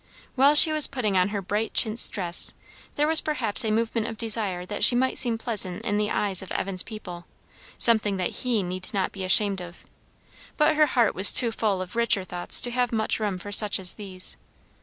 While 0.33 0.55
she 0.55 0.71
was 0.73 0.87
putting 0.87 1.15
on 1.15 1.29
her 1.29 1.43
bright 1.43 1.75
chintz 1.75 2.09
dress, 2.09 2.55
there 2.95 3.07
was 3.07 3.21
perhaps 3.21 3.63
a 3.63 3.69
movement 3.69 4.07
of 4.07 4.17
desire 4.17 4.65
that 4.65 4.83
she 4.83 4.95
might 4.95 5.15
seem 5.19 5.37
pleasant 5.37 5.85
in 5.85 5.97
the 5.97 6.09
eyes 6.09 6.41
of 6.41 6.51
Evan's 6.53 6.81
people 6.81 7.27
something 7.77 8.17
that 8.17 8.37
he 8.43 8.63
need 8.63 8.91
not 8.95 9.11
be 9.11 9.23
ashamed 9.23 9.61
of; 9.61 9.83
but 10.57 10.75
her 10.75 10.87
heart 10.87 11.13
was 11.13 11.31
too 11.31 11.51
full 11.51 11.83
of 11.83 11.95
richer 11.95 12.23
thoughts 12.23 12.61
to 12.61 12.71
have 12.71 12.91
much 12.91 13.19
room 13.19 13.37
for 13.37 13.51
such 13.51 13.77
as 13.79 13.93
these. 13.93 14.37